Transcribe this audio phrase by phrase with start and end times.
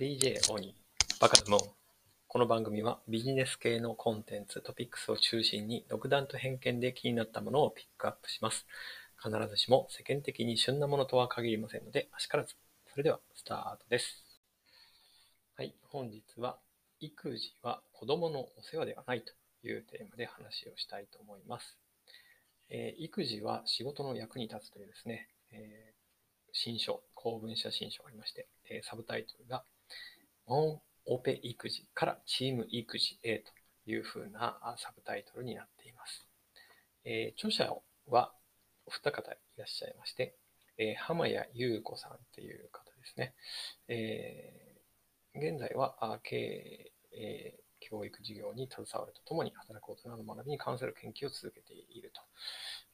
[0.00, 0.74] DJ オニ、
[1.20, 1.76] バカだも。
[2.26, 8.66] この番組はビジネス系のコンテンツ、トピックスを中心に独断と偏見で気になったものをピックアップします。
[9.22, 12.54] 必ずしも世間的に旬なものとは限りませんので、あしからず。
[12.90, 14.24] それでは、スタートです。
[15.56, 16.58] はい、本日は、
[16.98, 19.34] 育児は子供のお世話ではないと
[19.68, 21.76] いうテーマで話をしたいと思います。
[22.70, 26.02] えー育児は仕事の役に立つというですね、えー
[26.54, 29.64] 新書、公文写真書がありまして、えサブタイトルが、
[30.46, 33.52] ワンオペ育児からチーム育児へと
[33.90, 36.26] いうふうなサブタイトルになっています。
[37.04, 37.74] えー著者
[38.06, 38.32] は
[38.86, 40.36] お二方いらっしゃいまして、
[40.78, 43.34] えー浜谷優子さんっていう方ですね。
[43.88, 44.72] えー
[45.34, 52.20] 現在は経営、えー教育事業に携わるとともに働く大人の学びに関する研究を続けていると。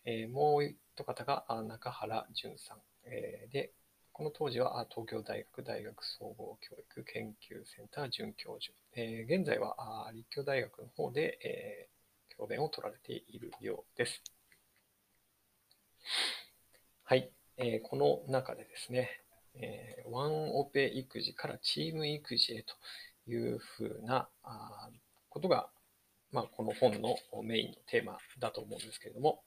[0.04, 3.72] えーもう一方が中原淳さん、えーで、
[4.18, 14.20] この当時は東京大学大学総合教育研究センター准教授、えー現在は立教大学の方で、えー教鞭を取られているようです。
[17.04, 19.08] はい、えーこの中でですね、
[19.54, 22.74] えーワンオペ育児からチーム育児へと
[23.30, 24.88] いうふうなあ
[25.28, 25.68] ことが、
[26.32, 29.44] まあ、この本のメインのテーマだと思うんですけれども、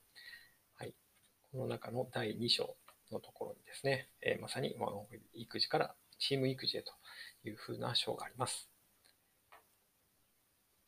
[0.77, 0.93] はい、
[1.51, 2.77] この中の第2章
[3.11, 6.91] のところにですね、えまさにワンオペ育児からチーム育児へと
[7.43, 8.71] いうふうな章があります。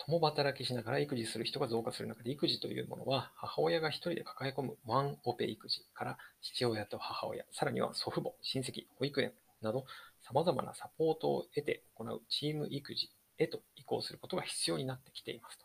[0.05, 9.85] 共働きしながら育児する人が増加する中で育児というものは母親が一人で抱え込むワンオペ育児から父親と母親、さらには祖父母、親戚、保育園など
[10.21, 15.62] 様々なサポートを得て行うチーム育児へと移行することが必要になってきています。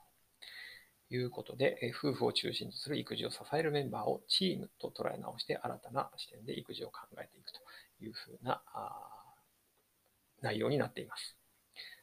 [1.10, 7.60] いうことで、夫婦を中心とする育児を支えるメンバーをチームと捉え直して新たな視点で育児を考えていくと
[8.04, 8.62] いうふうな
[10.42, 11.36] 内容になっています。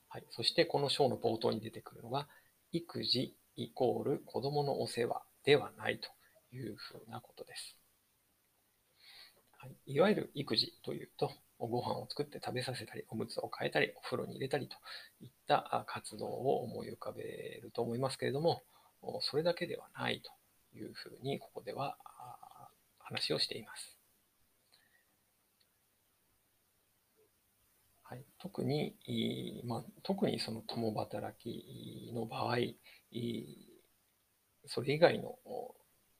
[0.09, 2.27] はい、そしてこの章の冒頭に出てくるのが、
[2.71, 6.09] 育児イコール子供のお世話ではないと
[6.55, 7.77] いうふうなことです。
[9.57, 14.75] はい、いわゆる育児というと、ご飯を作って食べさせたり、おむつを替えたり、お風呂に入れたりと
[15.21, 18.63] いった活動を思い浮かべると思いますけれども、
[19.21, 20.31] それだけではないと
[20.77, 21.97] いうふうに、ここでは
[22.99, 23.97] 話をしています。
[28.03, 28.95] はい、特に、
[29.65, 32.57] まあ、特にその共働きの場合、
[34.67, 35.37] それ以外の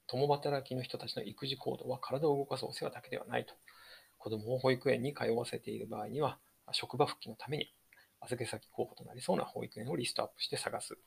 [0.07, 3.53] 共働きの人たちの育児行動は体を動かすお世話だけではないと。
[4.17, 6.39] 子供を保育園に通わせている場合には、
[6.71, 7.71] 職場復帰のために
[8.21, 10.97] 預け先候補となりそうな保育園をリストアップして探す。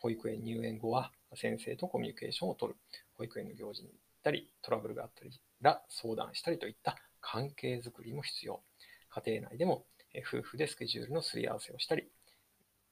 [0.00, 2.78] 保育園入園後は先生とコミュニケーションを取る。
[3.14, 8.60] 保育園の行事に行ったり、トラブルがあったりら相談したりといった関係づくりも必要。
[9.10, 9.84] 家庭内でも
[10.26, 12.04] 夫婦でスケジュールのすり合わせをしたり、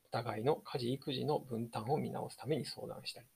[0.05, 3.27] お互いの家事・育児の分担を見直すために相談したり、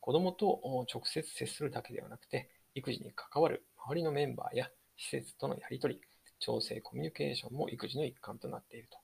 [0.00, 6.00] 子供と直接接するだけではなくて、育児に関わる周りのメンバーや施設とのやり取り、
[6.38, 8.98] 調整、コミュニケーションも育児の一環となっていると。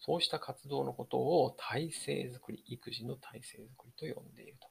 [0.00, 4.68] そうした活動のことを体制づくり、育児の体制づくりと呼んでいると。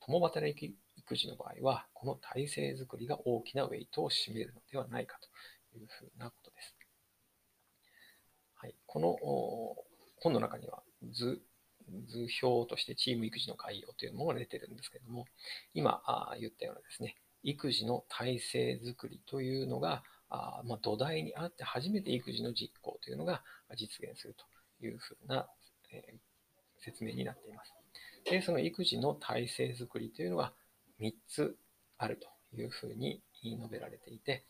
[0.00, 5.18] 共働き育児の場合は、この体制づくりが大きなウェイトを占めるのではないか
[5.72, 6.76] というふうなことです。
[8.56, 9.16] はい、この
[10.20, 11.42] 本の中には図
[12.06, 15.26] 図表としてチーム育児の概要というものが出てるんですけれども、
[15.74, 23.42] 今あ言ったようなですね、育児の体制づくりというのが、あまあ、土台にあって初めて育児の実行というのが
[23.76, 24.46] 実現すると
[24.82, 25.48] いうふうな、
[25.92, 26.18] えー
[26.84, 27.72] 説明になっています。
[28.30, 30.52] で、その育児の体制づくりというのが
[31.00, 31.56] 3つ
[31.98, 34.44] あるというふうに述べられていて、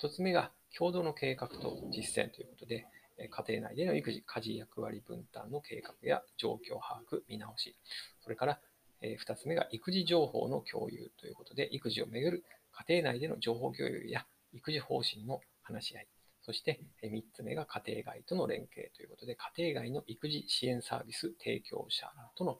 [0.00, 2.86] 1つ目が共同の計画と実践ということで、
[3.18, 7.74] 家庭内での育児、家事役割分担の計画や状況把握、見直し、
[8.22, 8.60] それから、
[9.00, 16.06] え2つ目が育児情報の共有ということで、育児をめぐる家庭内での情報共有や育児方針の話し合い、
[16.48, 22.56] そして3つ目が家庭外との連携ということで、家庭外の育児支援サービス提供者との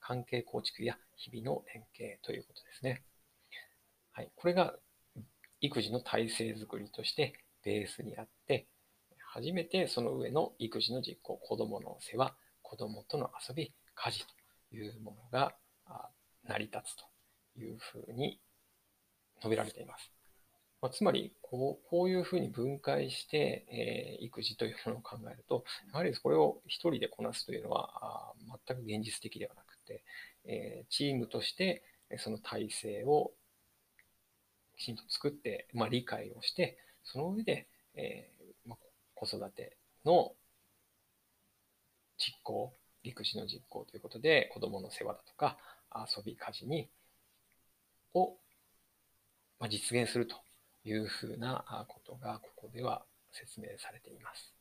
[0.00, 3.04] 関係構築や日々の連携ということですね。
[4.10, 4.74] はい、これが
[5.60, 8.66] 育児の体制づくりとしてベースにあって、
[9.24, 14.34] 初めてその上の育児の実行、子供の世話、子供との遊び、家事と
[14.74, 15.54] いうものが
[16.42, 17.04] 成り立つと
[17.56, 18.40] いうふうに
[19.36, 20.17] 述べられています。
[20.80, 28.32] まあ、つまりこう、こういうふうに分解して、えー育児というものを考えると、やはりこれを一人でこなすというのはあ
[28.66, 30.04] 全く現実的ではなくて、
[30.44, 31.82] えーチームとして
[32.18, 33.32] その体制を
[34.78, 38.78] きちんと作って、まあ、理解をして、その上で、えーまあ、
[39.14, 40.32] 子育ての
[42.18, 45.58] 実行、育児の実行ということで、子供の世話だとか、
[45.94, 46.90] 遊び、家事に、
[48.12, 48.36] を、
[49.60, 50.36] まあ、実現すると。
[50.84, 54.54] いうふうなことが、ここでは説明されています。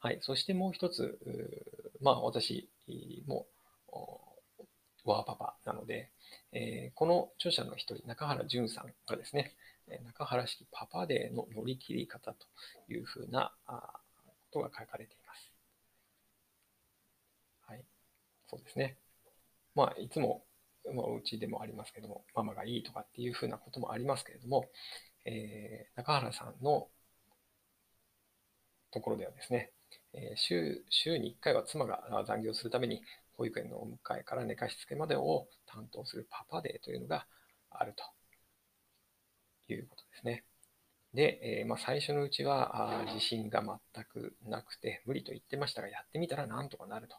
[0.00, 0.18] はい。
[0.22, 1.18] そしてもう一つ、
[2.00, 2.68] まあ、私
[3.26, 3.46] も、
[5.04, 6.10] ワーパパなので、
[6.52, 9.54] えー、この著者の一人、中原淳さんがですね、
[10.04, 12.46] 中原式パパデーの乗り切り方と
[12.88, 13.82] いうふうなこ
[14.52, 15.52] とが書かれています。
[17.66, 17.84] はい。
[18.50, 18.98] そうですね。
[19.74, 20.44] まあ、いつも、
[20.94, 24.66] まあ、うちでもありますけども、ママがいいとかっていうふうなこともありますけれども、
[25.24, 26.88] えー、中原さんの
[28.90, 29.72] ところではですね、
[30.14, 33.02] えー、週週に1回は妻が残業するために
[33.36, 37.26] 保育園のお迎えから寝かしつけまでを担当するパパデーというのが
[37.70, 37.94] ある
[39.66, 40.44] ということですね。
[41.14, 47.16] で、えー、まあ、最初のうちはあ自信が全くなくて無理と言ってましたが、やってみたらなんとかなると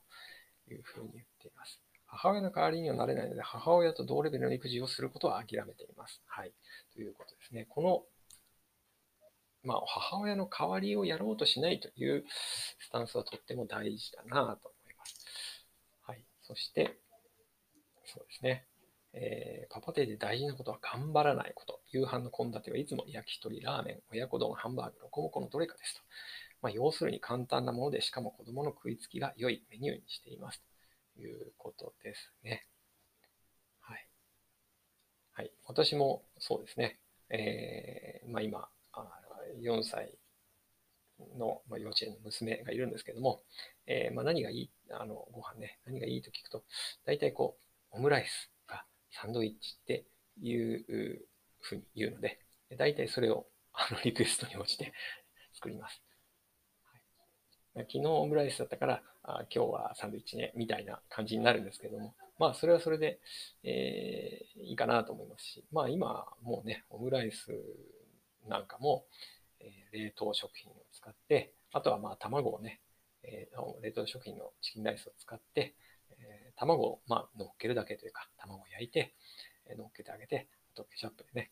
[0.71, 1.81] いうふうに言っています。
[2.11, 6.21] 母親の代わりにはなれないので、母親と同レベルの育児をすることは諦めています。
[6.25, 6.53] はい。
[6.93, 7.65] ということですね。
[7.69, 8.03] この、
[9.63, 12.25] まあ、母親の代わりをやろうとしないという
[12.79, 15.65] スタンスはとっても大事だなと思います。
[16.01, 16.97] はいそして、
[18.05, 18.65] そうですね。
[19.13, 21.79] えー、パパデーで大事なことは頑張らないこと。
[21.91, 26.01] 夕飯の献立はいつも焼き鳥、ラーメン、親子丼、ハンバーグ、ロコモコのどれかですと。
[26.61, 30.61] まあ、要するに簡単なもので、しかも子供の食いつきが良いメニューにしています
[31.19, 32.65] いうことですね。
[33.81, 34.07] はい。
[35.33, 35.51] はい。
[35.65, 36.99] 私もそうですね。
[37.29, 38.67] えー、まあ、今、
[39.61, 40.17] 4歳
[41.37, 43.41] の、ま幼稚園の娘がいるんですけども、
[43.87, 46.63] えー、まあ、何がいい、あの、ご飯ね、何がいいと聞くと、
[47.05, 47.57] 大体こ
[47.91, 50.05] う、オムライスかサンドイッチって
[50.41, 51.25] いう
[51.59, 52.39] ふうに言うので、
[52.77, 54.93] 大体それをあのリクエストに応じて
[55.53, 56.01] 作ります。
[57.87, 63.19] 昨日オムライスだったからあ、今日はサンドイッチね、みたいな感じになるんですけども、まあ、それはそれで、
[63.63, 67.51] えー、いいかなと思いますし、まあ、今、もうね、オムライス
[68.47, 69.05] なんかも、
[69.59, 72.79] え冷凍食品を使って、あとはまあ卵をね、
[73.23, 75.75] えー、冷凍食品のチキンライスを使って、
[76.17, 79.13] えー、卵をまあ乗っけるだけというか、卵を焼いて、
[79.67, 81.51] えー、乗っけてあげて、あとケチャップでね、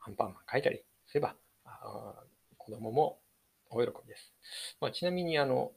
[0.00, 1.34] アンパンマン書いたりすれば、
[1.66, 2.14] あ
[2.56, 3.18] 子供も
[3.70, 4.32] お喜びです。
[4.80, 5.72] まあ、ちなみに、あの、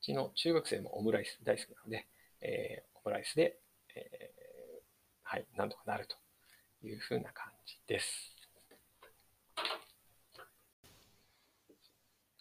[0.00, 2.06] うちの中学生もオムライス大好きなので、
[2.40, 3.56] えー、オムライスで、
[3.94, 4.82] えー、
[5.22, 6.16] はい、なんとかなると
[6.86, 8.36] いうふうな感じです。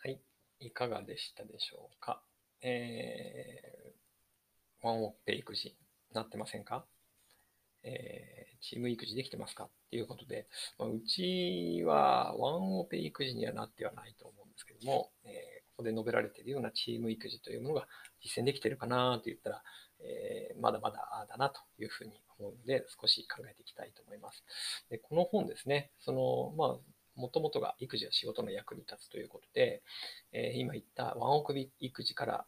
[0.02, 0.20] はい
[0.62, 2.22] いかがでしたでしょうか？
[2.62, 5.76] えー、ワンオペ育児
[6.14, 6.86] なってませんか？
[7.84, 9.66] えー、チーム育児できてますか？
[9.66, 10.48] っていうことで、
[10.78, 15.32] まあ、うちはワンオペ育児にはなってはないと思うんですけども、えー、
[15.76, 17.88] ここで述べられているようなチーム育児というものが
[18.22, 19.64] 実践できているかなと言ったら、
[20.02, 24.44] えー、まだまだだなというふうに思うので、少し考えていきたいと思います。
[24.90, 26.78] でこの本ですね、その、まあ、
[27.16, 29.82] もともとが育児や仕事の役に立つということで、
[30.32, 32.46] え今言ったワンオクビ育児から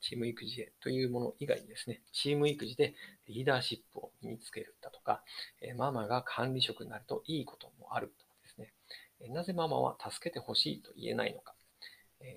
[0.00, 2.94] チーム育児へというもの以外にですね、チーム育児で
[3.28, 5.22] リーダーシップを身につけるだとか、
[5.60, 8.12] えママが管理職になるといいこともある、
[9.28, 11.54] なぜママは助けてほしいと言えないのか、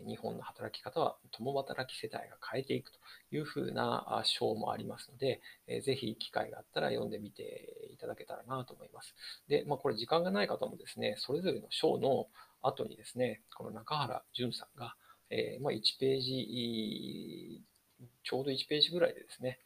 [0.07, 2.99] 日本の働き方は共働き世帯が変えていくと
[3.31, 5.41] いうふうな章もありますので、
[5.81, 9.13] ぜひ機会があったら読んでみていただけたらなと思います。
[9.47, 12.27] で、まあ、これ時間がない方もですね、それぞれの章の
[12.61, 14.95] 後にですね、この中原淳さんが、
[15.29, 17.61] えー、まあ、1ページ、
[18.23, 19.59] ちょうど1ページぐらいでですね、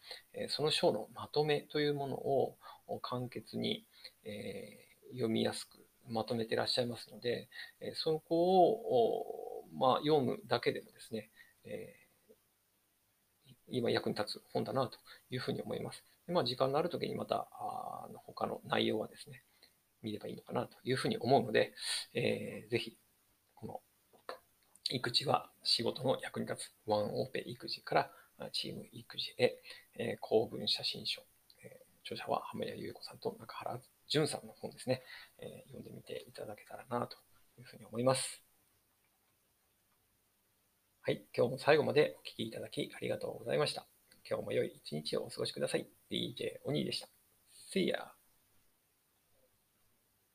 [0.50, 2.58] その章のまとめというものを
[3.02, 3.86] 簡潔に、
[4.26, 5.79] えー、読みやすく
[6.10, 7.50] まとめてらっしゃいますので、
[7.82, 11.30] えそこをまあ、読むだけでもですね、
[11.64, 11.96] え、
[13.68, 14.98] 今役に立つ本だなと
[15.30, 16.04] いうふうに思います。
[16.28, 19.44] でまあ、時間のある時にまたあ他の内容はですね、
[20.02, 21.74] 見ればいいのかなというふうに思うので、
[22.14, 22.98] えー、ぜひ、
[23.56, 23.82] この
[24.90, 28.12] 育児は仕事の役に立つワンオペ育児から
[28.54, 29.62] チーム育児へ、
[29.98, 31.22] えー、公文写真書、
[32.10, 35.04] 著者は浜谷優子さんと中原淳さんの本ですね、
[35.38, 37.18] えー、読んでみていただけたらなと
[37.60, 38.42] いうふうに思います。
[41.02, 43.88] はい、今日も最後までお聴きいただきありがとうございました。
[44.28, 45.88] 今日も良い一日をお過ごしください。
[46.12, 47.08] DJ お兄でした。
[47.74, 48.19] See ya!